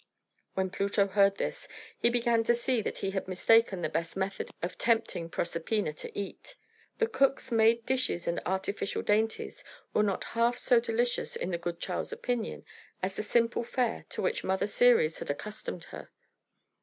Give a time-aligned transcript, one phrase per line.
[0.55, 4.49] When Pluto heard this, he began to see that he had mistaken the best method
[4.63, 6.55] of tempting Proserpina to eat.
[6.97, 11.79] The cook's made dishes and artificial dainties were not half so delicious in the good
[11.79, 12.65] child's opinion
[13.03, 16.09] as the simple fare to which Mother Ceres had accustomed her.